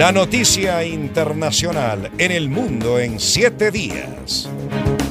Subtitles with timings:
[0.00, 4.48] La noticia internacional en el mundo en siete días.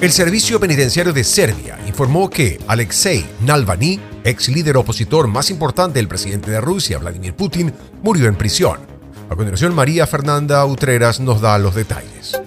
[0.02, 6.08] El Servicio Penitenciario de Serbia informó que Alexei Navalny, ex líder opositor más importante del
[6.08, 7.72] presidente de Rusia, Vladimir Putin,
[8.02, 8.80] murió en prisión.
[9.30, 12.42] A continuación, María Fernanda Utreras nos da los detalles.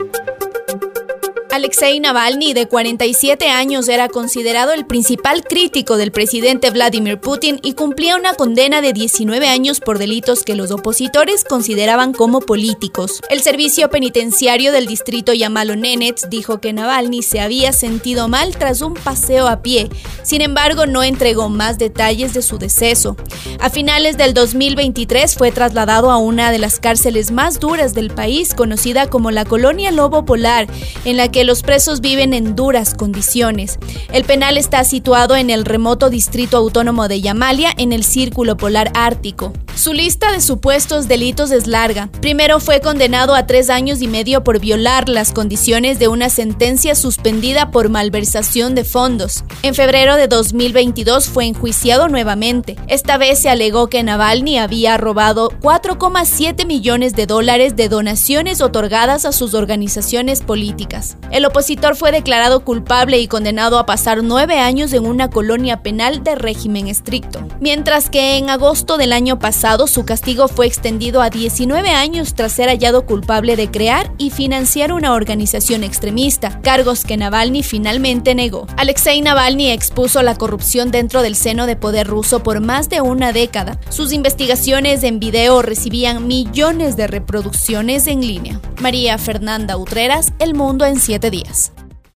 [1.63, 7.75] Alexei Navalny, de 47 años, era considerado el principal crítico del presidente Vladimir Putin y
[7.75, 13.21] cumplía una condena de 19 años por delitos que los opositores consideraban como políticos.
[13.31, 18.95] El servicio penitenciario del distrito Yamalo-Nenets dijo que Navalny se había sentido mal tras un
[18.95, 19.89] paseo a pie.
[20.25, 23.17] Sin embargo, no entregó más detalles de su deceso.
[23.61, 28.53] A finales del 2023 fue trasladado a una de las cárceles más duras del país,
[28.53, 30.67] conocida como la Colonia Lobo Polar,
[31.05, 33.79] en la que los presos viven en duras condiciones.
[34.13, 38.91] El penal está situado en el remoto distrito autónomo de Yamalia, en el Círculo Polar
[38.95, 39.53] Ártico.
[39.75, 42.11] Su lista de supuestos delitos es larga.
[42.21, 46.95] Primero fue condenado a tres años y medio por violar las condiciones de una sentencia
[46.95, 49.45] suspendida por malversación de fondos.
[49.63, 52.77] En febrero de 2022 fue enjuiciado nuevamente.
[52.87, 59.25] Esta vez se alegó que Navalny había robado 4,7 millones de dólares de donaciones otorgadas
[59.25, 61.17] a sus organizaciones políticas.
[61.31, 66.23] El opositor fue declarado culpable y condenado a pasar nueve años en una colonia penal
[66.23, 69.39] de régimen estricto, mientras que en agosto del año
[69.87, 74.93] su castigo fue extendido a 19 años tras ser hallado culpable de crear y financiar
[74.93, 78.67] una organización extremista, cargos que Navalny finalmente negó.
[78.77, 83.33] Alexei Navalny expuso la corrupción dentro del seno de poder ruso por más de una
[83.33, 83.79] década.
[83.89, 88.61] Sus investigaciones en video recibían millones de reproducciones en línea.
[88.81, 91.73] María Fernanda Utreras, El Mundo en 7 días.